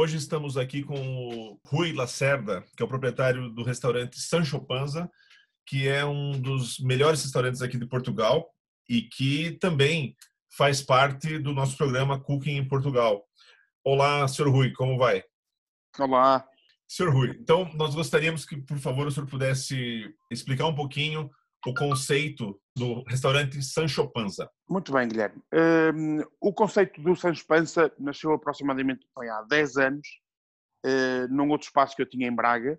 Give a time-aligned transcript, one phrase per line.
[0.00, 5.10] Hoje estamos aqui com o Rui Lacerda, que é o proprietário do restaurante Sancho Panza,
[5.66, 8.48] que é um dos melhores restaurantes aqui de Portugal
[8.88, 10.16] e que também
[10.56, 13.26] faz parte do nosso programa Cooking em Portugal.
[13.82, 15.24] Olá, senhor Rui, como vai?
[15.98, 16.46] Olá.
[16.86, 21.28] Senhor Rui, então nós gostaríamos que, por favor, o senhor pudesse explicar um pouquinho
[21.66, 24.48] o conceito do restaurante Sancho Panza.
[24.68, 25.42] Muito bem, Guilherme.
[25.52, 30.08] Um, o conceito do Sancho Panza nasceu aproximadamente bem, há 10 anos,
[30.86, 32.78] uh, num outro espaço que eu tinha em Braga,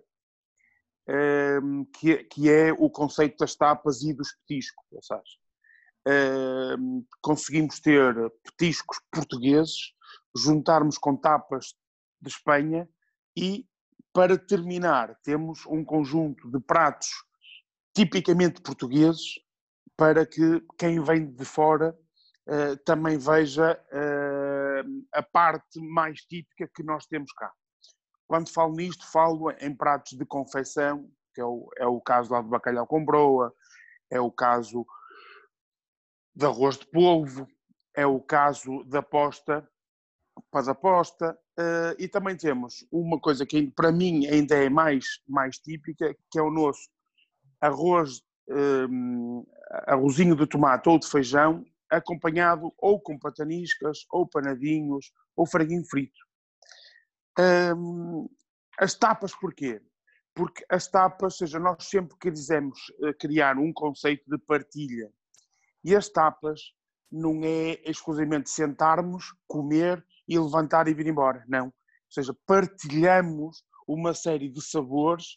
[1.62, 4.84] um, que, que, é o conceito das tapas e dos petiscos.
[4.92, 9.92] Ou seja, um, conseguimos ter petiscos portugueses,
[10.36, 11.74] juntarmos com tapas
[12.20, 12.88] de Espanha
[13.36, 13.66] e,
[14.12, 17.10] para terminar, temos um conjunto de pratos
[18.00, 19.38] tipicamente portugueses,
[19.94, 21.94] para que quem vem de fora
[22.48, 27.52] uh, também veja uh, a parte mais típica que nós temos cá.
[28.26, 32.40] Quando falo nisto, falo em pratos de confecção, que é o, é o caso lá
[32.40, 33.54] do bacalhau com broa,
[34.10, 34.86] é o caso
[36.34, 37.46] de arroz de polvo,
[37.94, 39.68] é o caso da posta,
[40.50, 45.58] paz aposta, uh, e também temos uma coisa que para mim ainda é mais, mais
[45.58, 46.88] típica, que é o nosso
[47.60, 49.44] arroz, um,
[49.86, 56.18] arrozinho de tomate ou de feijão, acompanhado ou com pataniscas, ou panadinhos, ou franguinho frito.
[57.38, 58.28] Um,
[58.78, 59.80] as tapas porquê?
[60.34, 65.10] Porque as tapas, seja, nós sempre quisemos eh, criar um conceito de partilha.
[65.82, 66.60] E as tapas
[67.10, 71.44] não é exclusivamente sentarmos, comer e levantar e vir embora.
[71.48, 71.66] Não.
[71.66, 71.72] Ou
[72.08, 75.36] seja, partilhamos uma série de sabores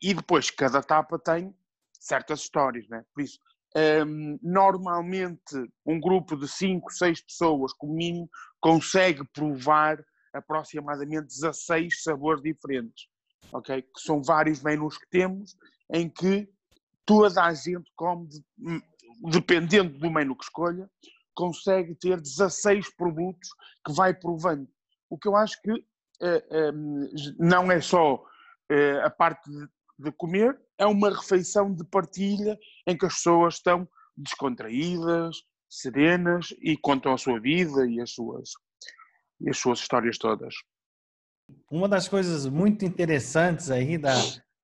[0.00, 1.54] e depois cada etapa tem
[1.98, 3.04] certas histórias, né?
[3.14, 3.38] Por isso,
[4.06, 5.54] um, normalmente
[5.84, 13.06] um grupo de 5, 6 pessoas, como mínimo, consegue provar aproximadamente 16 sabores diferentes,
[13.52, 13.82] ok?
[13.82, 15.56] Que são vários menus que temos,
[15.92, 16.48] em que
[17.04, 18.28] toda a gente come,
[18.58, 18.80] hum,
[19.30, 20.88] dependendo do menu que escolha,
[21.34, 23.48] consegue ter 16 produtos
[23.84, 24.66] que vai provando.
[25.10, 28.35] O que eu acho que uh, um, não é só eh,
[29.04, 29.50] a parte
[29.98, 35.36] de comer é uma refeição de partilha em que as pessoas estão descontraídas,
[35.68, 38.50] serenas e contam a sua vida e as suas,
[39.40, 40.54] e as suas histórias todas.
[41.70, 44.14] Uma das coisas muito interessantes aí da,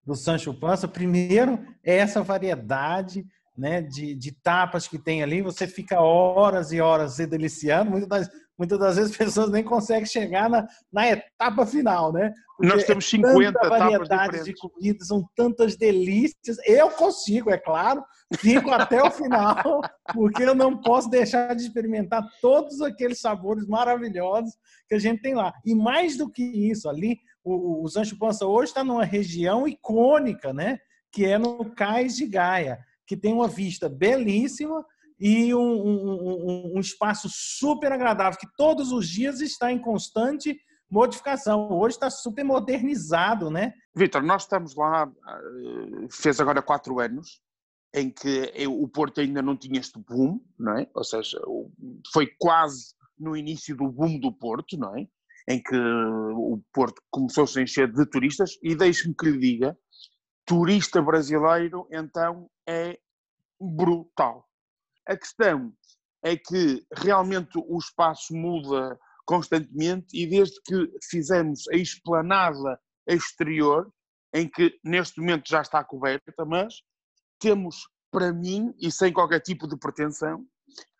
[0.04, 3.24] do Sancho Panza, primeiro, é essa variedade
[3.56, 5.42] né, de, de tapas que tem ali.
[5.42, 7.90] Você fica horas e horas se deliciando.
[7.90, 12.32] Muitas das, muitas das vezes as pessoas nem conseguem chegar na, na etapa final, né?
[12.56, 16.58] Porque Nós temos 50 é variedades de comidas, são tantas delícias.
[16.64, 18.04] Eu consigo, é claro,
[18.36, 19.80] fico até o final,
[20.12, 24.54] porque eu não posso deixar de experimentar todos aqueles sabores maravilhosos
[24.88, 25.52] que a gente tem lá.
[25.64, 30.52] E mais do que isso, ali, o, o Sancho Pança hoje está numa região icônica,
[30.52, 30.78] né?
[31.10, 34.84] Que é no Cais de Gaia, que tem uma vista belíssima
[35.24, 40.58] e um, um, um, espaço super agradável, que todos os dias está em constante
[40.90, 41.70] modificação.
[41.70, 43.72] Hoje está super modernizado, né?
[43.94, 47.40] Vitor, nós estamos lá, eh, fez agora quatro anos,
[47.94, 50.90] em que o Porto ainda não tinha este boom, não é?
[50.92, 51.40] Ou seja,
[52.12, 55.06] foi quase no início do boom do Porto, não é?
[55.48, 59.78] Em que o Porto começou -se a encher de turistas, e deixe-me que lhe diga,
[60.44, 62.98] turista brasileiro, então, é
[63.60, 64.48] brutal.
[65.06, 65.72] A questão
[66.22, 73.92] é que realmente o espaço muda constantemente e desde que fizemos a esplanada exterior,
[74.34, 76.82] em que neste momento já está coberta, mas
[77.38, 80.46] temos para mim, e sem qualquer tipo de pretensão,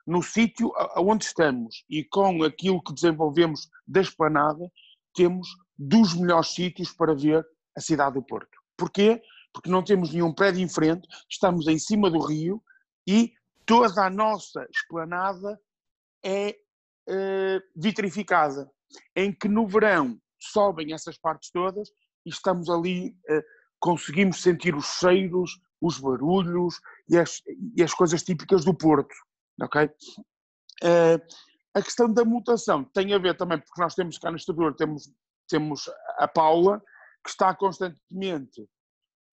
[0.07, 4.69] no sítio onde estamos e com aquilo que desenvolvemos da esplanada,
[5.15, 5.49] temos
[5.79, 7.47] dos melhores sítios para ver
[7.77, 8.59] a cidade do Porto.
[8.77, 9.23] Porquê?
[9.53, 12.63] Porque não temos nenhum prédio em frente, estamos em cima do rio
[13.07, 13.33] e
[13.67, 15.61] toda a nossa esplanada
[16.25, 16.57] é
[17.09, 18.71] uh, vitrificada,
[19.17, 21.89] em que no verão sobem essas partes todas
[22.25, 23.43] e estamos ali, uh,
[23.81, 27.43] conseguimos sentir os cheiros, os barulhos e as,
[27.77, 29.15] e as coisas típicas do Porto,
[29.61, 29.87] ok?
[30.83, 31.21] Uh,
[31.75, 35.11] a questão da mutação tem a ver também, porque nós temos cá no exterior, temos,
[35.49, 35.89] temos
[36.19, 36.83] a Paula,
[37.25, 38.69] que está constantemente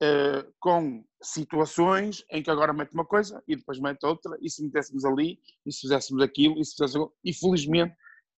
[0.02, 4.64] uh, com situações em que agora mete uma coisa e depois mete outra, e se
[4.64, 7.10] metêssemos ali, e se fizéssemos aquilo, e se fizéssemos...
[7.24, 7.96] E felizmente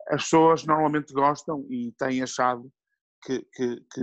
[0.10, 2.72] as pessoas normalmente gostam e têm achado
[3.24, 4.02] que, que, que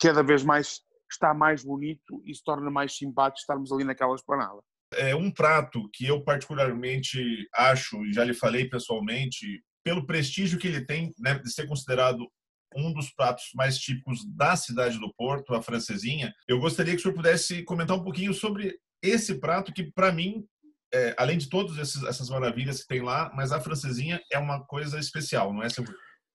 [0.00, 4.60] cada vez mais está mais bonito e se torna mais simpático estarmos ali naquela esplanada.
[4.94, 7.18] É um prato que eu particularmente
[7.54, 12.26] acho, e já lhe falei pessoalmente, pelo prestígio que ele tem né, de ser considerado
[12.74, 16.34] um dos pratos mais típicos da cidade do Porto, a francesinha.
[16.46, 20.46] Eu gostaria que o senhor pudesse comentar um pouquinho sobre esse prato que, para mim,
[20.92, 24.98] é, além de todas essas maravilhas que tem lá, mas a francesinha é uma coisa
[24.98, 25.84] especial, não é, seu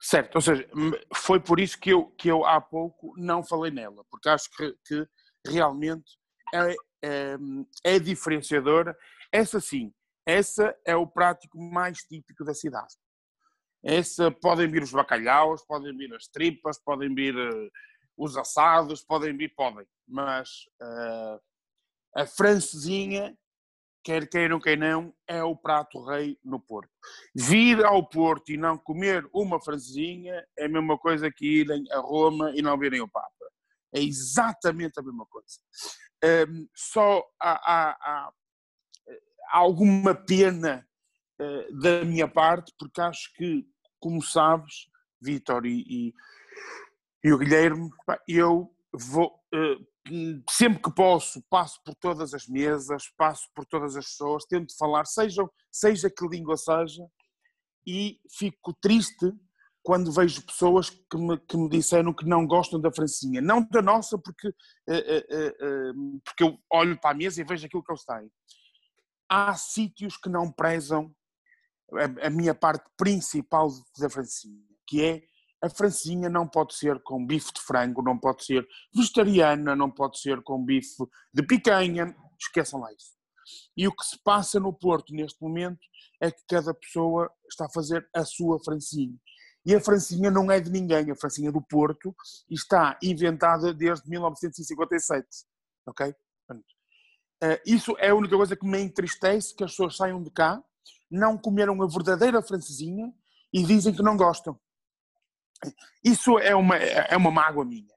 [0.06, 0.68] Certo, ou seja,
[1.16, 4.76] foi por isso que eu, que eu há pouco não falei nela, porque acho que,
[4.86, 5.08] que
[5.48, 6.18] realmente
[6.54, 7.38] é, é,
[7.86, 8.98] é diferenciadora.
[9.32, 9.94] Essa sim,
[10.28, 12.94] essa é o prático mais típico da cidade.
[13.84, 17.70] Essa podem vir os bacalhaus, podem vir as tripas, podem vir uh,
[18.18, 21.40] os assados, podem vir, podem, mas uh,
[22.16, 23.38] a francesinha
[24.04, 26.92] quer queiram, quem não, é o prato rei no Porto.
[27.34, 32.00] Vir ao Porto e não comer uma francesinha é a mesma coisa que irem a
[32.00, 33.30] Roma e não verem o Papa.
[33.94, 35.58] É exatamente a mesma coisa.
[36.50, 40.86] Um, só há, há, há, há, alguma pena
[41.82, 43.66] da minha parte, porque acho que,
[44.04, 44.90] como sabes,
[45.22, 46.14] Vitor e, e,
[47.24, 47.90] e, o Guilherme,
[48.28, 54.06] eu vou, uh, sempre que posso, passo por todas as mesas, passo por todas as
[54.08, 57.08] pessoas, tento falar, seja, seja que língua seja,
[57.88, 59.32] e fico triste
[59.82, 63.42] quando vejo pessoas que me, que me disseram que não gostam da francinha.
[63.42, 64.54] Não da nossa, porque, uh,
[64.92, 68.30] uh, porque eu olho para a mesa e vejo aquilo que eles têm.
[69.30, 71.16] Há sítios que não prezam
[71.98, 75.24] a, a minha parte principal da francinha, que é
[75.64, 80.20] a francinha não pode ser com bife de frango, não pode ser vegetariana, não pode
[80.20, 83.14] ser com bife de picanha, esqueçam lá isso.
[83.76, 85.80] E o que se passa no Porto neste momento
[86.22, 89.16] é que cada pessoa está a fazer a sua francinha.
[89.66, 92.14] E a francinha não é de ninguém, a francinha do Porto
[92.50, 95.26] está inventada desde 1957,
[95.88, 96.14] ok?
[97.42, 100.64] Eh, isso é a única coisa que me entristece, que as pessoas saiam de cá,
[101.14, 103.14] não comeram a verdadeira francesinha
[103.54, 104.60] e dizem que não gostam.
[106.04, 107.94] Isso é uma, é uma mágoa minha.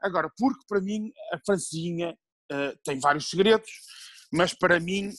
[0.00, 2.16] Agora, porque para mim a francesinha
[2.52, 3.68] uh, tem vários segredos,
[4.32, 5.10] mas para mim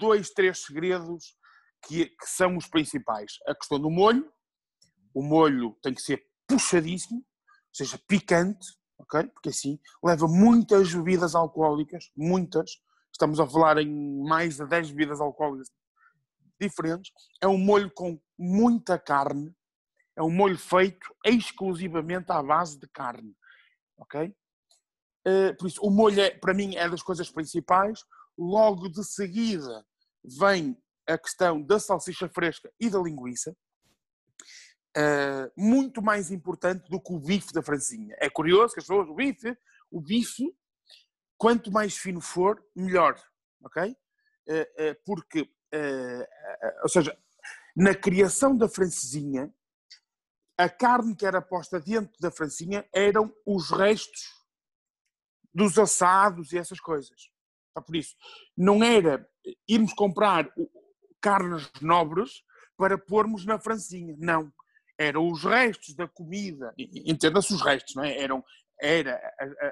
[0.00, 1.36] dois, três segredos
[1.86, 3.34] que, que, são os principais.
[3.46, 4.28] A questão do molho.
[5.14, 7.24] O molho tem que ser puxadíssimo, ou
[7.72, 8.66] seja, picante,
[8.98, 9.28] ok?
[9.28, 12.82] Porque assim leva muitas bebidas alcoólicas, muitas.
[13.12, 15.70] Estamos a falar em mais de 10 bebidas alcoólicas
[16.60, 17.12] diferentes.
[17.40, 19.54] É um molho com muita carne,
[20.16, 23.34] é um molho feito exclusivamente à base de carne,
[23.96, 24.34] ok?
[25.26, 28.04] Uh, por isso, o molho, é, para mim, é das coisas principais.
[28.36, 29.84] Logo de seguida
[30.38, 33.56] vem a questão da salsicha fresca e da linguiça.
[34.96, 38.14] Uh, muito mais importante do que o bife da francinha.
[38.20, 39.56] É curioso que as pessoas, o bife,
[39.90, 40.54] o bife,
[41.36, 43.20] quanto mais fino for, melhor,
[43.64, 43.90] ok?
[44.46, 45.50] Uh, porque,
[46.82, 47.16] ou seja,
[47.76, 49.52] na criação da francesinha,
[50.56, 54.22] a carne que era posta dentro da francinha eram os restos
[55.52, 57.28] dos assados e essas coisas.
[57.68, 58.14] Está por isso,
[58.56, 59.28] não era
[59.68, 60.48] irmos comprar
[61.20, 62.42] carnes nobres
[62.76, 64.52] para pormos na francinha, não.
[64.96, 68.16] Eram os restos da comida, entenda-se os restos, não é?
[68.16, 68.44] Eram,
[68.80, 69.20] era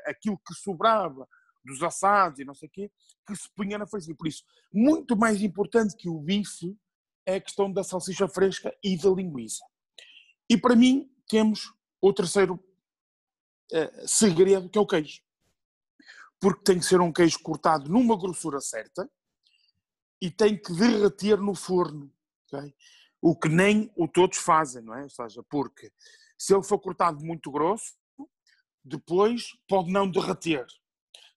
[0.07, 1.29] aquilo que sobrava
[1.64, 2.90] dos assados e não sei o quê,
[3.26, 4.16] que se punha na francinha.
[4.16, 6.76] Por isso, muito mais importante que o bife
[7.26, 9.64] é a questão da salsicha fresca e da linguiça.
[10.50, 15.23] E para mim temos o terceiro uh, segredo, que é o queijo.
[16.40, 19.09] Porque tem que ser um queijo cortado numa grossura certa
[20.21, 22.12] e tem que derreter no forno.
[22.47, 22.75] Okay?
[23.21, 25.04] O que nem o todos fazem, não é?
[25.04, 25.92] Ou seja, porque
[26.37, 27.95] se ele for cortado muito grosso,
[28.85, 30.66] depois pode não derreter.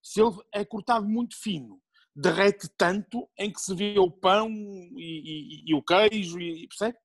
[0.05, 1.81] Se ele é cortado muito fino,
[2.15, 6.95] derrete tanto em que se vê o pão e, e, e o queijo, e, percebe?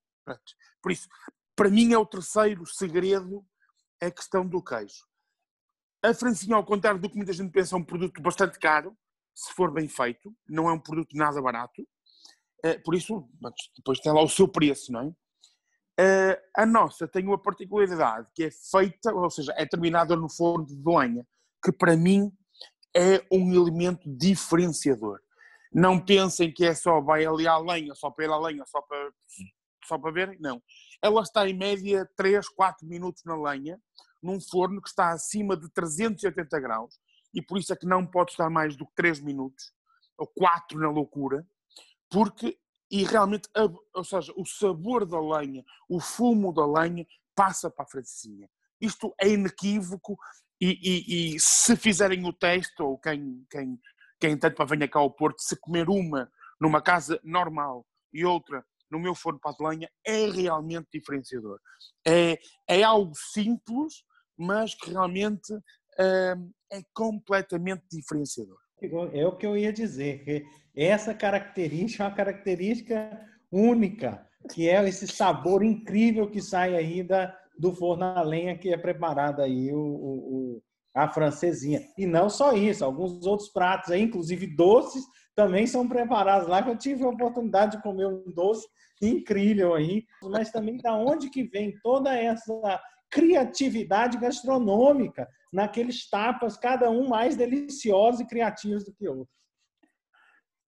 [0.79, 1.09] Por isso,
[1.55, 3.43] para mim é o terceiro segredo
[3.99, 5.03] a questão do queijo.
[6.03, 8.95] A francinha, ao contrário do que muita gente pensa, é um produto bastante caro,
[9.33, 11.83] se for bem feito, não é um produto nada barato,
[12.63, 13.27] eh, por isso
[13.75, 15.11] depois tem lá o seu preço, não é?
[15.99, 20.67] Eh, a nossa tem uma particularidade que é feita, ou seja, é terminada no forno
[20.67, 21.25] de lenha,
[21.63, 22.31] que para mim
[22.95, 25.19] é um elemento diferenciador.
[25.73, 28.81] Não pensem que é só vai ali à lenha, só para ir à lenha, só
[28.81, 29.11] para,
[29.85, 30.61] só para verem, não
[31.01, 33.81] ela está em média 3, 4 minutos na lenha,
[34.21, 36.99] num forno que está acima de 380 graus,
[37.33, 39.73] e por isso é que não pode estar mais do que 3 minutos,
[40.17, 41.45] ou 4 na loucura,
[42.09, 43.49] porque, e realmente,
[43.95, 48.49] ou seja, o sabor da lenha, o fumo da lenha, passa para a francesinha.
[48.79, 50.17] Isto é inequívoco
[50.61, 53.79] e, e, e, se fizerem o teste, ou quem, quem,
[54.19, 58.63] quem tanto para venha cá ao Porto, se comer uma numa casa normal e outra
[58.91, 61.59] no meu forno para de lenha, é realmente diferenciador.
[62.05, 62.37] É,
[62.67, 64.03] é algo simples,
[64.37, 68.59] mas que realmente hum, é completamente diferenciador.
[69.13, 74.87] É o que eu ia dizer, que essa característica é uma característica única, que é
[74.87, 79.71] esse sabor incrível que sai aí da, do forno a lenha que é preparado aí
[79.71, 80.63] o, o,
[80.95, 81.79] a francesinha.
[81.95, 85.03] E não só isso, alguns outros pratos aí, inclusive doces,
[85.35, 88.67] também são preparados lá, que eu tive a oportunidade de comer um doce
[88.99, 96.89] incrível aí, mas também da onde que vem toda essa criatividade gastronômica naqueles tapas, cada
[96.89, 99.33] um mais deliciosos e criativos do que o outro.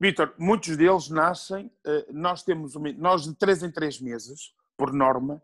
[0.01, 5.43] Vitor, muitos deles nascem, eh, nós temos, nós de três em três meses, por norma,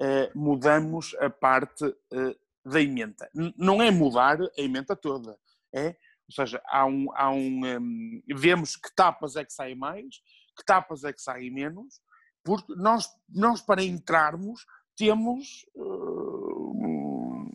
[0.00, 3.28] eh, mudamos a parte eh, da emenda.
[3.56, 5.36] Não é mudar a emenda toda,
[5.74, 5.96] é,
[6.28, 10.16] ou seja, há um, há um, um, vemos que tapas é que saem mais,
[10.56, 12.00] que tapas é que saem menos,
[12.44, 14.64] porque nós, nós para entrarmos
[14.96, 17.48] temos, uh,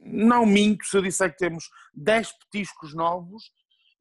[0.00, 3.52] não minto se eu disser que temos 10 petiscos novos,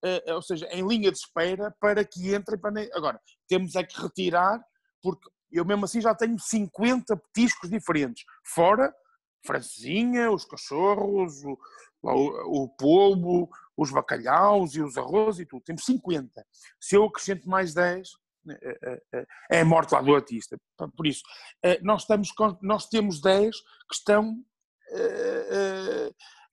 [0.03, 2.81] uh, ou seja, em linha de espera para que entrem para...
[2.93, 4.59] Agora, temos é que retirar,
[5.01, 8.93] porque eu mesmo assim já tenho 50 petiscos diferentes, fora
[9.45, 11.57] francesinha, os cachorros, o,
[12.01, 15.63] o, o polvo, os bacalhaus e os arroz e tudo.
[15.63, 16.45] Temos 50.
[16.79, 18.09] Se eu acrescento mais 10,
[18.50, 20.57] é, é, é, é a morte lá do artista.
[20.95, 21.24] Por isso,
[21.81, 22.29] nós, estamos,
[22.62, 24.43] nós temos 10 que estão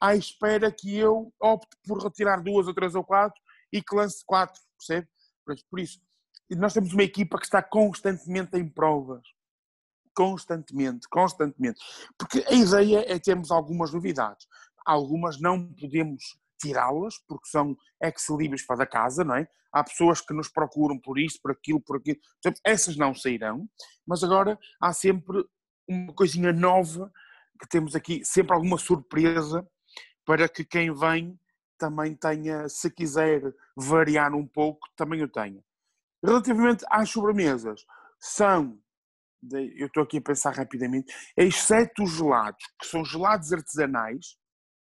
[0.01, 3.41] à espera que eu opte por retirar duas ou três ou quatro
[3.73, 5.09] e que lance quatro, percebe?
[5.71, 6.01] Por isso,
[6.51, 9.23] nós temos uma equipa que está constantemente em provas.
[10.15, 11.81] Constantemente, constantemente.
[12.19, 14.47] Porque a ideia é termos algumas novidades.
[14.85, 19.49] Algumas não podemos tirá-las, porque são ex-libris para da casa, não é?
[19.73, 22.19] Há pessoas que nos procuram por isto, por aquilo, por aquilo.
[22.43, 23.67] Portanto, essas não sairão,
[24.07, 25.45] mas agora há sempre
[25.89, 27.11] uma coisinha nova
[27.59, 29.67] que temos aqui, sempre alguma surpresa
[30.25, 31.39] para que quem vem
[31.79, 33.43] também tenha, se quiser
[33.77, 35.63] variar um pouco, também o tenha.
[36.23, 37.85] Relativamente às sobremesas,
[38.19, 38.79] são,
[39.51, 44.37] eu estou aqui a pensar rapidamente, exceto os gelados, que são gelados artesanais,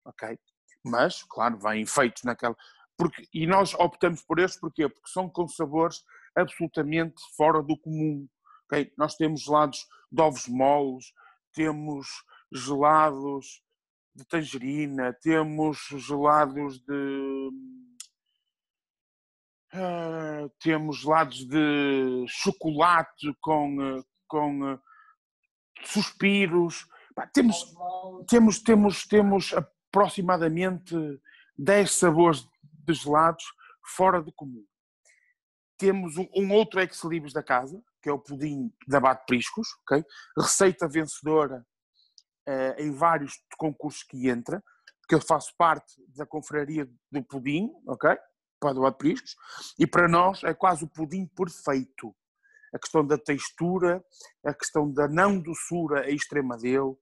[0.05, 0.37] ok?
[0.85, 2.55] Mas, claro, vêm feitos naquela.
[2.97, 4.87] Porque, e nós optamos por estes porquê?
[4.87, 6.03] Porque são com sabores
[6.35, 8.27] absolutamente fora do comum.
[8.65, 8.91] Okay?
[8.97, 11.05] Nós temos gelados de ovos moles,
[11.53, 12.07] temos
[12.53, 13.63] gelados
[14.15, 17.49] de tangerina, temos gelados de
[19.73, 24.79] Uh, temos lados de chocolate com, com uh,
[25.83, 26.87] suspiros.
[27.33, 27.73] temos,
[28.27, 30.95] temos, temos, temos aproximadamente
[31.57, 33.43] 10 sabores de gelados
[33.95, 34.63] fora do comum.
[35.75, 40.03] Temos um, um outro ex-libris da casa, que é o pudim da Bate Priscos, okay?
[40.37, 41.65] receita vencedora
[42.47, 44.63] uh, em vários concursos que entra,
[45.01, 48.15] porque eu faço parte da confraria do pudim, ok?
[48.63, 49.35] Para o apriscos,
[49.77, 52.15] e para nós é quase o pudim perfeito.
[52.73, 54.01] A questão da textura,
[54.45, 56.95] a questão da não doçura a extrema dele,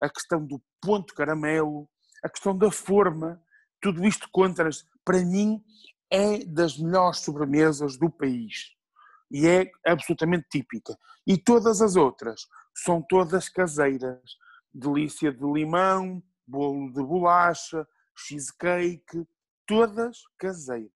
[0.00, 1.88] a questão do ponto caramelo,
[2.22, 3.40] a questão da forma,
[3.80, 4.68] tudo isto contra,
[5.04, 5.62] para mim,
[6.10, 8.72] é das melhores sobremesas do país.
[9.30, 10.98] E é absolutamente típica.
[11.26, 12.42] E todas as outras
[12.74, 14.20] são todas caseiras.
[14.72, 19.26] Delícia de limão, bolo de bolacha, cheesecake,
[19.66, 20.90] todas caseiras.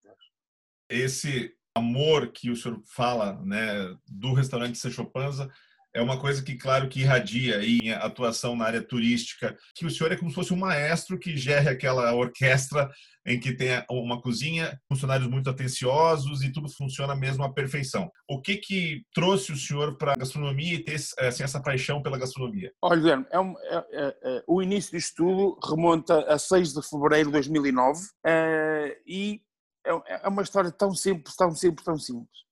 [0.88, 5.52] Esse amor que o senhor fala, né, do restaurante Sancho Panza,
[5.98, 10.12] é uma coisa que, claro, que irradia em atuação na área turística, que o senhor
[10.12, 12.88] é como se fosse um maestro que gere aquela orquestra
[13.26, 18.08] em que tem uma cozinha, funcionários muito atenciosos e tudo funciona mesmo à perfeição.
[18.30, 22.16] O que que trouxe o senhor para a gastronomia e ter assim, essa paixão pela
[22.16, 22.72] gastronomia?
[22.80, 26.88] Olha, Guilherme, é um, é, é, é, o início disto tudo remonta a 6 de
[26.88, 29.40] fevereiro de 2009 eh, e
[29.84, 32.47] é, é uma história tão simples, tão simples, tão simples.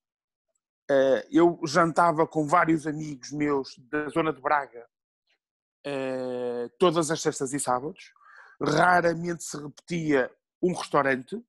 [0.89, 4.87] Eh, eu jantava com vários amigos meus da zona de Braga
[5.85, 8.11] eh, todas as sextas e sábados.
[8.61, 11.41] Raramente se repetia um restaurante,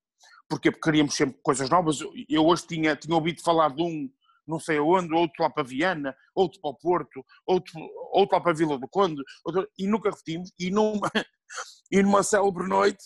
[0.48, 1.98] porque queríamos sempre coisas novas.
[2.28, 4.10] Eu hoje tinha, tinha ouvido falar de um
[4.46, 7.78] não sei aonde, outro lá para Viana, outro para o Porto, outro,
[8.12, 10.50] outro lá para a Vila do Conde, outro, e nunca repetimos.
[10.58, 11.10] E numa,
[11.92, 13.04] e numa célebre noite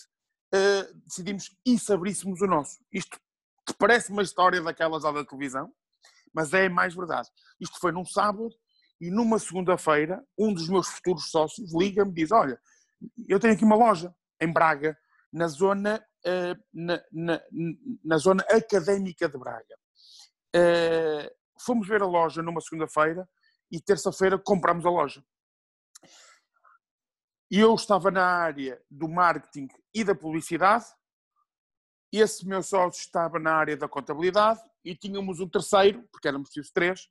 [0.55, 2.77] uh, decidimos e se abríssemos o nosso.
[2.93, 3.19] Isto
[3.77, 5.69] parece uma história daquelas lá da televisão,
[6.33, 7.29] mas é mais verdade.
[7.59, 8.49] Isto foi num sábado
[8.99, 12.59] e numa segunda-feira um dos meus futuros sócios liga-me e diz, olha,
[13.27, 14.97] eu tenho aqui uma loja em Braga,
[15.31, 17.41] na zona, uh, na, na,
[18.03, 19.75] na, zona académica de Braga.
[20.55, 23.27] Uh, fomos ver a loja numa segunda-feira
[23.71, 25.23] e terça-feira compramos a loja.
[27.49, 30.85] E eu estava na área do marketing e da publicidade,
[32.19, 36.71] esse meu sócio estava na área da contabilidade e tínhamos um terceiro, porque éramos preciso
[36.73, 37.09] três,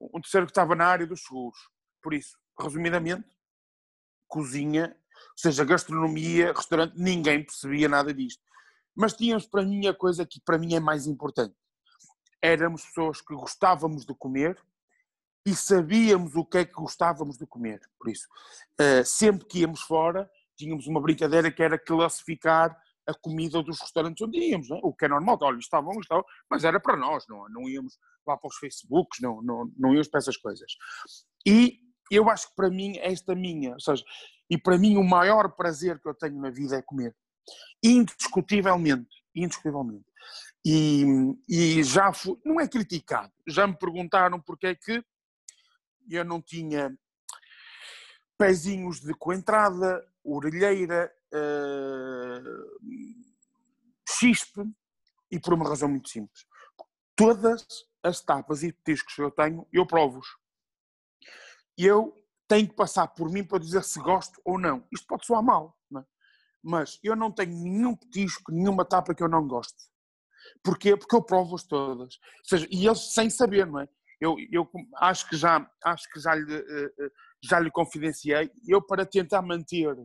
[0.00, 1.58] um terceiro que estava na área dos seguros.
[2.02, 3.28] Por isso, resumidamente,
[4.26, 8.42] cozinha, ou seja, gastronomia, restaurante, ninguém percebia nada disto.
[8.94, 11.54] Mas tínhamos para mim a coisa que para mim é mais importante.
[12.40, 14.56] Éramos pessoas que gostávamos de comer
[15.44, 17.80] e sabíamos o que é que gostávamos de comer.
[17.98, 18.28] Por isso,
[18.80, 22.76] uh, sempre que íamos fora, tínhamos uma brincadeira que era classificar
[23.10, 24.80] a comida dos restaurantes onde íamos, é?
[24.82, 25.38] o que é normal.
[25.42, 29.42] Olha, estavam, estavam, mas era para nós, não, não íamos lá para os Facebooks, não,
[29.42, 30.72] não, não íamos para essas coisas.
[31.46, 31.78] E
[32.10, 34.04] eu acho que para mim, esta minha, ou seja,
[34.48, 37.14] e para mim o maior prazer que eu tenho na vida é comer.
[37.82, 40.04] Indiscutivelmente, indiscutivelmente.
[40.64, 41.04] E,
[41.48, 45.02] e já fui, não é criticado, já me perguntaram porque é que
[46.08, 46.94] eu não tinha
[48.36, 52.80] pezinhos de coentrada, orelheira, uh,
[54.08, 54.62] chispe,
[55.30, 56.44] e por uma razão muito simples.
[57.16, 57.64] Todas
[58.02, 60.26] as tapas e petiscos que eu tenho, eu provo-os.
[61.76, 64.86] Eu tenho que passar por mim para dizer se gosto ou não.
[64.92, 66.02] Isto pode soar mal, é?
[66.62, 69.88] mas eu não tenho nenhum petisco, nenhuma tapa que eu não goste.
[70.64, 70.96] Porquê?
[70.96, 72.14] Porque eu provo-as todas.
[72.14, 73.88] Ou seja, e eles sem saber, não é?
[74.20, 77.10] Eu, eu acho que já, acho que já lhe, eh, eh,
[77.42, 79.96] já lhe confidenciei, eu para tentar manter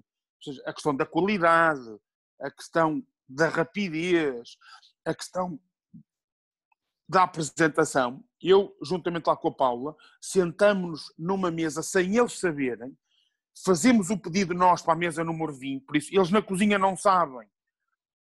[0.41, 1.97] seja, a questão da qualidade,
[2.41, 4.57] a questão da rapidez,
[5.05, 5.59] a questão
[7.07, 12.97] da apresentação, eu, juntamente lá com a Paula, sentamos-nos numa mesa sem eles saberem,
[13.63, 16.97] fazemos o pedido nós para a mesa número 20, por isso eles na cozinha não
[16.97, 17.47] sabem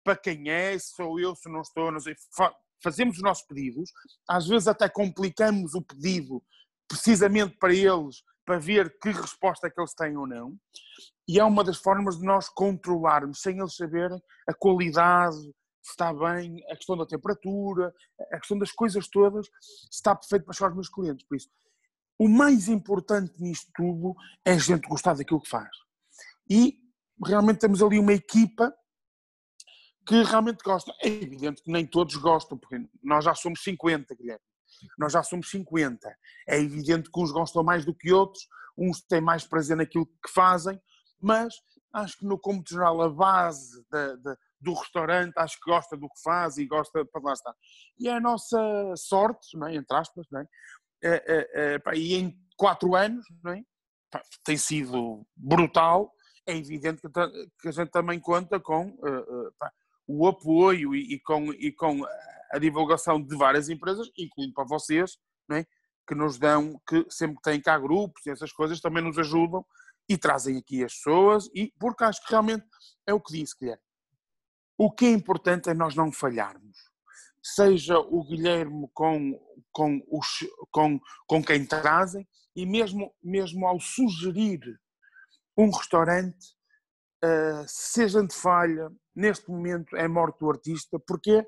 [0.04, 2.14] para quem é, se sou eu, se não estou, não sei,
[2.82, 3.90] fazemos os nossos pedidos,
[4.28, 6.44] às vezes até complicamos o pedido
[6.86, 10.56] precisamente para eles, para ver que resposta é que eles têm ou não,
[11.26, 15.36] e é uma das formas de nós controlarmos, sem eles saberem, a qualidade,
[15.82, 17.92] se está bem, a questão da temperatura,
[18.32, 21.26] a questão das coisas todas, se está perfeito para chegar aos meus clientes.
[21.26, 21.48] Por isso,
[22.18, 25.70] o mais importante nisto tudo é a gente gostar daquilo que faz.
[26.48, 26.78] E
[27.24, 28.74] realmente temos ali uma equipa
[30.06, 30.92] que realmente gosta.
[31.02, 34.44] É evidente que nem todos gostam, porque nós já somos 50, Guilherme.
[34.98, 36.08] Nós já somos 50.
[36.48, 40.32] É evidente que uns gostam mais do que outros, uns têm mais prazer naquilo que
[40.32, 40.80] fazem,
[41.20, 41.54] mas
[41.92, 46.08] acho que no cômodo geral a base da, da, do restaurante acho que gosta do
[46.08, 47.54] que faz e gosta para lá estar.
[47.98, 48.58] E é a nossa
[48.96, 49.74] sorte, é?
[49.74, 50.46] entre aspas, é?
[51.02, 53.24] É, é, é e em quatro anos
[54.44, 56.12] tem sido brutal,
[56.46, 57.08] é evidente que,
[57.60, 59.52] que a gente também conta com uh, uh,
[60.06, 62.04] o apoio e, e, com, e com
[62.52, 65.16] a divulgação de várias empresas, incluindo para vocês,
[65.48, 65.66] não é?
[66.06, 69.64] que nos dão, que sempre que têm cá grupos e essas coisas também nos ajudam
[70.08, 72.66] e trazem aqui as pessoas, e porque acho que realmente
[73.06, 73.82] é o que disse, Guilherme.
[74.76, 76.76] O que é importante é nós não falharmos.
[77.42, 79.38] Seja o Guilherme com,
[79.72, 84.60] com, os, com, com quem trazem, e mesmo, mesmo ao sugerir
[85.56, 86.54] um restaurante,
[87.24, 91.46] uh, gente falha, neste momento é morte do artista, porque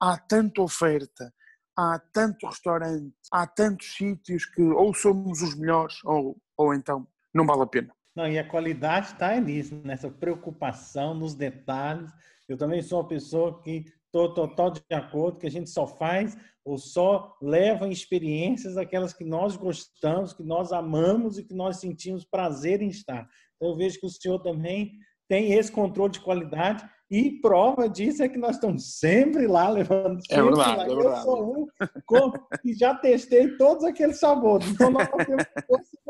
[0.00, 1.32] há tanta oferta,
[1.76, 7.46] há tanto restaurante, há tantos sítios que ou somos os melhores ou, ou então não
[7.46, 7.94] vale a pena.
[8.14, 12.12] Não, e a qualidade está nisso, nessa preocupação nos detalhes.
[12.48, 16.36] Eu também sou uma pessoa que estou total de acordo que a gente só faz
[16.64, 22.24] ou só leva experiências aquelas que nós gostamos, que nós amamos e que nós sentimos
[22.24, 23.28] prazer em estar.
[23.56, 24.92] Então, eu vejo que o senhor também
[25.28, 30.18] tem esse controle de qualidade e prova disso é que nós estamos sempre lá levando.
[30.30, 30.84] É sempre é verdade, lá.
[30.84, 31.16] é verdade.
[31.18, 31.66] Eu sou um
[32.06, 32.32] com,
[32.64, 34.68] e já testei todos aqueles sabores.
[34.68, 35.44] Então nós temos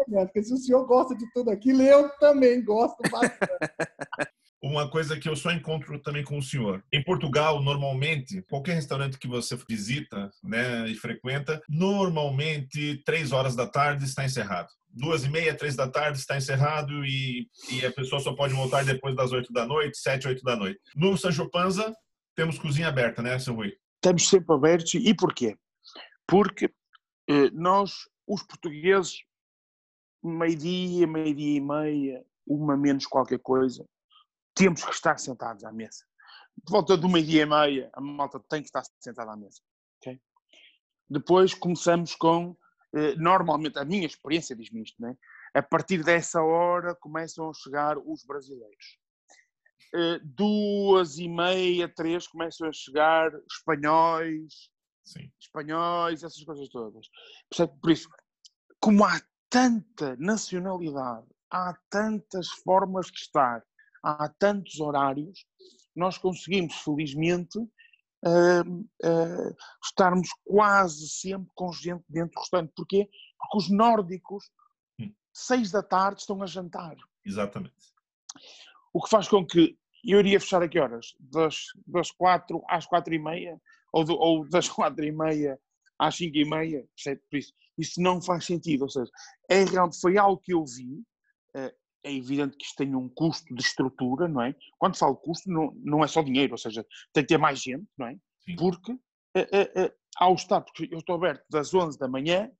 [0.06, 3.38] porque se o senhor gosta de tudo aquilo, eu também gosto bastante.
[4.64, 6.82] Uma coisa que eu só encontro também com o senhor.
[6.90, 13.66] Em Portugal, normalmente, qualquer restaurante que você visita né, e frequenta, normalmente, três horas da
[13.66, 18.20] tarde está encerrado duas e meia, três da tarde está encerrado e, e a pessoa
[18.20, 20.80] só pode voltar depois das oito da noite, sete, oito da noite.
[20.94, 21.92] No Sancho Panza,
[22.34, 23.76] temos cozinha aberta, né, seu Rui?
[23.96, 24.94] Estamos sempre abertos.
[24.94, 25.56] E porquê?
[26.26, 26.70] Porque
[27.28, 29.18] eh, nós, os portugueses,
[30.22, 33.84] meio-dia, meio-dia e meia, uma menos qualquer coisa,
[34.54, 36.04] temos que estar sentados à mesa.
[36.56, 39.60] de volta de uma dia e meia, a malta tem que estar sentada à mesa.
[39.98, 40.20] Okay?
[41.10, 42.56] Depois começamos com,
[42.94, 45.16] eh, normalmente, a minha experiência diz-me isto, né?
[45.52, 48.98] a partir dessa hora começam a chegar os brasileiros.
[49.94, 54.70] Eh, duas e meia, três, começam a chegar espanhóis,
[55.04, 55.30] Sim.
[55.40, 57.08] espanhóis, essas coisas todas.
[57.80, 58.08] Por isso,
[58.80, 63.64] como há tanta nacionalidade, há tantas formas de estar,
[64.04, 65.46] há tantos horários,
[65.96, 72.72] nós conseguimos, felizmente, uh, uh, estarmos quase sempre com gente dentro do restaurante.
[72.76, 73.08] Porquê?
[73.38, 74.50] Porque os nórdicos,
[75.00, 75.12] hum.
[75.32, 76.96] seis da tarde, estão a jantar.
[77.24, 77.94] Exatamente.
[78.92, 81.14] O que faz com que eu iria fechar a que horas?
[81.18, 83.60] Das, das quatro às quatro e meia?
[83.92, 85.58] Ou, do, ou das quatro e meia
[85.98, 86.86] às cinco e meia?
[87.30, 88.82] Por isso, isso não faz sentido.
[88.82, 89.10] Ou seja,
[89.48, 89.64] é,
[90.00, 91.02] foi algo que eu vi,
[91.56, 94.54] uh, é evidente que isto tem um custo de estrutura, não é?
[94.78, 97.86] Quando falo custo, não, não é só dinheiro, ou seja, tem que ter mais gente,
[97.96, 98.16] não é?
[98.44, 98.56] Sim.
[98.56, 98.92] Porque
[99.34, 102.50] é, é, é, ao estar, porque eu estou aberto das 11 da manhã,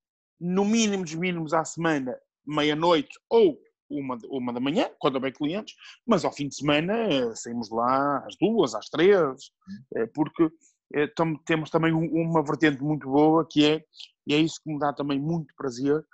[0.41, 5.75] no mínimo dos mínimos à semana, meia-noite ou uma, uma da manhã, quando houver clientes,
[6.07, 9.51] mas ao fim de semana eh, saímos lá às duas, às três,
[9.95, 10.51] eh, porque
[10.95, 11.09] eh,
[11.47, 13.85] temos também uma vertente muito boa que é,
[14.27, 16.05] e é isso que me dá também muito prazer,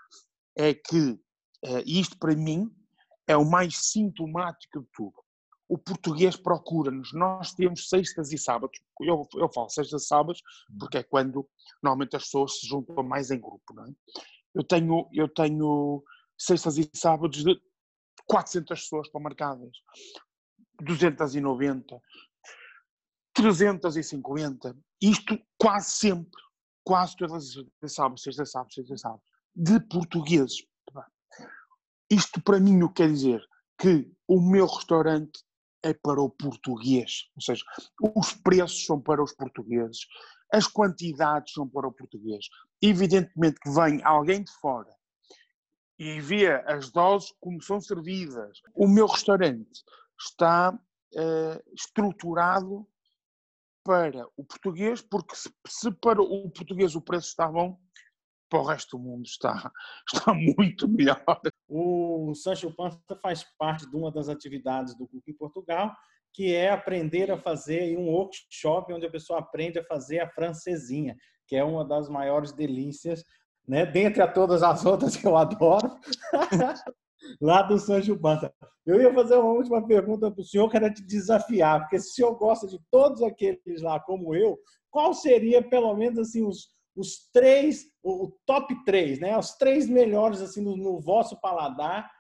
[0.57, 1.19] é que
[1.85, 2.71] isto para mim
[3.31, 5.15] é o mais sintomático de tudo.
[5.69, 7.13] O português procura-nos.
[7.13, 8.81] Nós temos sextas e sábados.
[9.01, 10.43] Eu, eu falo sextas e sábados
[10.79, 11.49] porque é quando
[11.83, 13.73] normalmente as pessoas se juntam mais em grupo.
[13.73, 13.91] Não é?
[14.55, 16.03] eu, tenho, eu tenho
[16.39, 17.61] sextas e sábados de
[18.27, 19.71] 400 pessoas para marcadas,
[20.83, 22.01] 290,
[23.35, 24.77] 350.
[25.01, 26.43] Isto quase sempre,
[26.85, 29.23] quase todas as sábados, sexta, sábado, sexta, sábado,
[29.55, 30.65] de portugueses.
[32.11, 33.41] Isto para mim o que quer dizer
[33.79, 35.41] que o meu restaurante
[35.83, 37.65] é para o português, ou seja,
[38.17, 40.01] os preços são para os portugueses,
[40.53, 42.47] as quantidades são para o português.
[42.83, 44.95] Evidentemente que vem alguém de fora
[45.99, 48.61] e vê as doses como são servidas.
[48.75, 49.83] O meu restaurante
[50.19, 52.87] está uh, estruturado
[53.85, 57.79] para o português, porque se, se, para o português o preço está bom,
[58.51, 59.71] para o resto do mundo está,
[60.13, 61.23] está muito melhor.
[61.69, 65.95] O Sancho Panza faz parte de uma das atividades do Cook em Portugal,
[66.35, 71.17] que é aprender a fazer um workshop onde a pessoa aprende a fazer a francesinha,
[71.47, 73.25] que é uma das maiores delícias,
[73.67, 73.87] né?
[73.87, 75.97] dentre a todas as outras que eu adoro,
[77.41, 78.53] lá do Sancho Panza.
[78.87, 82.11] Eu ia fazer uma última pergunta para o senhor, que era te desafiar, porque se
[82.11, 84.59] o senhor gosta de todos aqueles lá como eu,
[84.91, 86.69] qual seria, pelo menos, assim, os,
[87.01, 89.37] os três, o top três, né?
[89.37, 92.11] Os três melhores assim no, no vosso paladar.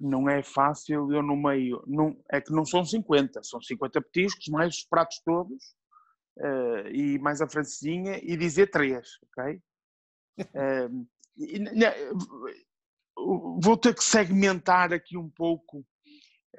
[0.00, 4.46] Não é fácil, eu no meio, não, é que não são 50, são 50 petiscos,
[4.46, 5.74] mais os pratos todos,
[6.38, 9.60] uh, e mais a francesinha, e dizer três, ok?
[10.38, 11.58] uh, e,
[13.60, 15.84] vou ter que segmentar aqui um pouco,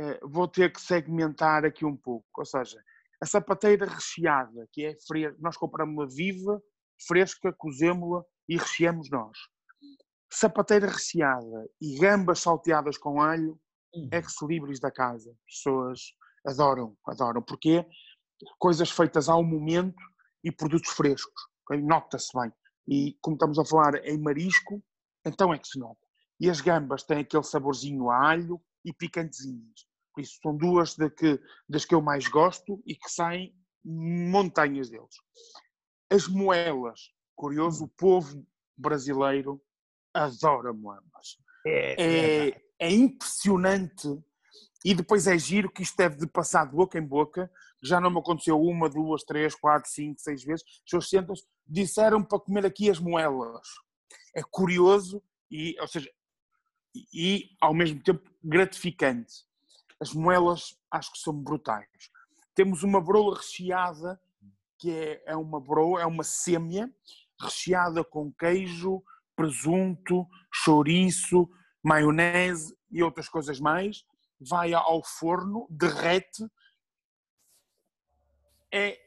[0.01, 2.77] uh, vou ter que segmentar aqui um pouco, ou seja,
[3.21, 6.61] a sapateira recheada, que é fria, nós compramos uma viva,
[7.07, 9.37] fresca, cozemos-la e recheamos nós.
[10.31, 13.59] Sapateira recheada e gambas salteadas com alho,
[13.93, 14.09] uhum.
[14.11, 15.31] ex-libris da casa.
[15.31, 15.99] As pessoas
[16.45, 17.41] adoram, adoram.
[17.41, 17.85] Porque
[18.57, 20.01] coisas feitas ao momento
[20.43, 21.41] e produtos frescos.
[21.83, 22.51] Nota-se bem.
[22.87, 24.83] E como estamos a falar em marisco,
[25.25, 25.99] então é que se nota.
[26.39, 29.85] E as gambas têm aquele saborzinho a alho e picantezinhas.
[30.13, 33.53] Por isso são duas de que, das que eu mais gosto e que saem
[33.85, 35.15] montanhas deles.
[36.09, 38.45] As moelas, curioso, o povo
[38.75, 39.61] brasileiro
[40.13, 41.37] adora moelas.
[41.65, 44.07] É, é, é, é impressionante
[44.83, 47.51] e depois é giro que isto deve de passar de boca em boca.
[47.81, 50.65] Já não me aconteceu uma, duas, três, quatro, cinco, seis vezes.
[50.65, 51.35] As pessoas sentam
[51.67, 53.67] disseram para comer aqui as moelas.
[54.35, 56.09] É curioso e, ou seja,
[56.95, 59.45] e, e ao mesmo tempo gratificante.
[59.99, 61.87] As moelas acho que são brutais.
[62.55, 64.19] Temos uma brola recheada
[64.79, 66.91] que é, é uma broa, é uma sêmia
[67.39, 69.03] recheada com queijo,
[69.35, 71.49] presunto, chouriço,
[71.83, 74.03] maionese e outras coisas mais.
[74.39, 76.49] Vai ao forno, derrete.
[78.73, 78.99] É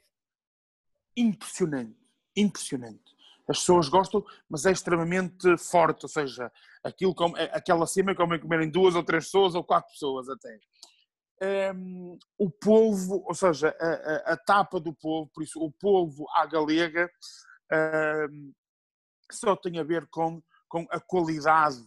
[1.16, 1.98] impressionante,
[2.36, 3.12] impressionante.
[3.48, 6.50] As pessoas gostam, mas é extremamente forte, ou seja,
[6.82, 10.58] aquilo como, aquela cima como é comerem duas ou três pessoas ou quatro pessoas até
[11.42, 16.24] um, o polvo, ou seja, a, a, a, tapa do polvo, por isso o polvo
[16.36, 17.10] à galega,
[18.30, 18.52] um,
[19.30, 21.82] só tem a ver com, com a qualidade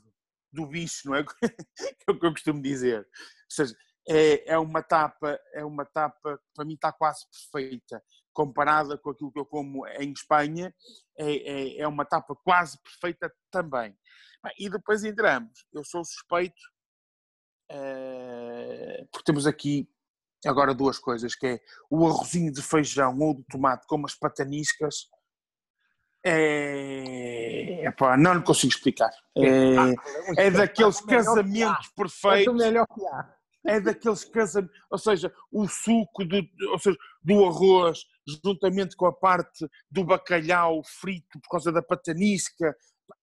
[0.52, 1.26] do bicho, não é?
[2.08, 3.00] é o que eu costumo dizer.
[3.00, 3.06] Ou
[3.50, 3.76] seja,
[4.08, 9.32] é, é uma tapa, é uma tapa, para mim está quase perfeita, comparada com aquilo
[9.32, 10.74] que eu como em Espanha,
[11.18, 13.98] é, é, é uma tapa quase perfeita também.
[14.60, 16.62] E depois entramos, eu sou suspeito,
[19.12, 19.90] porque temos aqui
[20.46, 25.10] agora duas coisas, que é o arrozinho de feijão ou de tomate com umas pataniscas,
[26.24, 29.12] é, epá, não lhe consigo explicar.
[29.38, 32.48] É, é daqueles casamentos perfeitos.
[32.48, 36.38] É o melhor que há é daqueles casamentos, ou seja, o suco do,
[36.72, 38.06] ou seja, do arroz,
[38.44, 42.76] juntamente com a parte do bacalhau frito por causa da patanisca,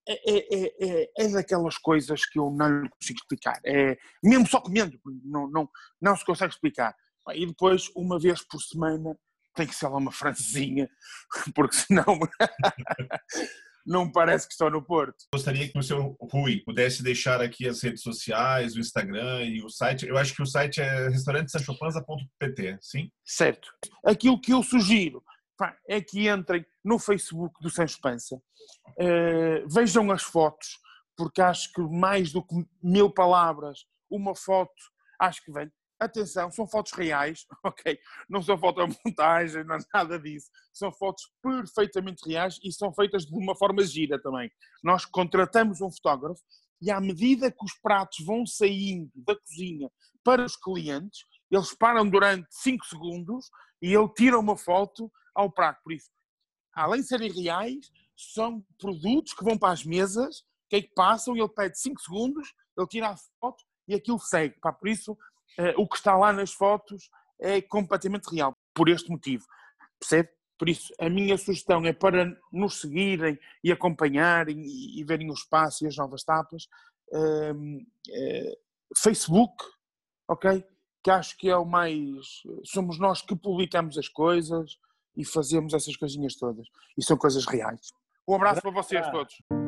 [0.09, 3.61] é, é, é, é, daquelas coisas que eu não consigo explicar.
[3.64, 5.68] É, mesmo só comendo, não, não,
[6.01, 6.95] não se consegue explicar.
[7.35, 9.16] E depois, uma vez por semana,
[9.55, 10.88] tem que ser lá uma francesinha,
[11.55, 12.05] porque senão
[13.87, 15.25] não parece que estou no Porto.
[15.33, 19.68] Gostaria que o seu Rui pudesse deixar aqui as redes sociais, o Instagram e o
[19.68, 20.07] site.
[20.07, 23.11] Eu acho que o site é restaurantesanchopanza.pt, sim?
[23.25, 23.73] Certo.
[24.05, 25.23] Aquilo que eu sugiro
[25.88, 30.79] é que entrem no Facebook do Sancho Pança, uh, vejam as fotos,
[31.16, 34.72] porque acho que mais do que mil palavras, uma foto,
[35.20, 35.70] acho que vem
[36.05, 37.98] atenção, são fotos reais, ok?
[38.29, 40.48] Não são fotomontagem, não é nada disso.
[40.72, 44.51] São fotos perfeitamente reais e são feitas de uma forma gira também.
[44.83, 46.42] Nós contratamos um fotógrafo
[46.81, 49.88] e à medida que os pratos vão saindo da cozinha
[50.25, 51.20] para os clientes,
[51.51, 53.46] eles param durante 5 segundos
[53.81, 55.83] e ele tira uma foto ao prato.
[55.83, 56.11] Por isso,
[56.75, 61.37] além de serem reais, são produtos que vão para as mesas, que é que passam
[61.37, 64.59] ele pede 5 segundos, ele tira a foto e aquilo segue.
[64.61, 65.16] Pá, por isso,
[65.59, 69.45] eh, o que está lá nas fotos é completamente real, por este motivo.
[69.99, 70.31] Percebe?
[70.59, 75.35] Por isso, a minha sugestão é para nos seguirem e acompanharem e, e verem o
[75.35, 76.68] espaço e as novas tapas.
[77.09, 78.57] Uh, uh,
[78.97, 79.55] Facebook,
[80.29, 80.64] ok?
[81.03, 82.42] Que acho que é o mais.
[82.64, 84.79] Somos nós que publicamos as coisas
[85.16, 86.66] e fazemos essas coisinhas todas.
[86.96, 87.92] E são coisas reais.
[88.27, 89.62] Um abraço para vocês todos.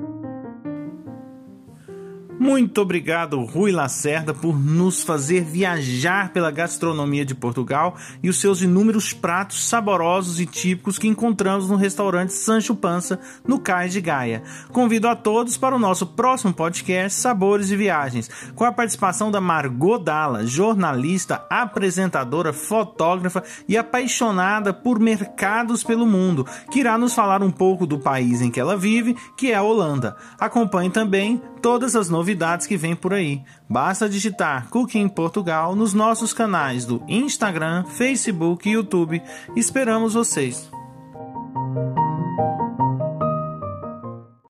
[2.44, 8.60] Muito obrigado, Rui Lacerda, por nos fazer viajar pela gastronomia de Portugal e os seus
[8.60, 14.42] inúmeros pratos saborosos e típicos que encontramos no restaurante Sancho Pança, no Cais de Gaia.
[14.70, 19.40] Convido a todos para o nosso próximo podcast Sabores e Viagens, com a participação da
[19.40, 27.42] Margot Dalla, jornalista, apresentadora, fotógrafa e apaixonada por mercados pelo mundo, que irá nos falar
[27.42, 30.14] um pouco do país em que ela vive, que é a Holanda.
[30.38, 33.42] Acompanhe também todas as novidades que vem por aí.
[33.66, 39.22] Basta digitar Cooking Portugal nos nossos canais do Instagram, Facebook e YouTube.
[39.56, 40.70] Esperamos vocês!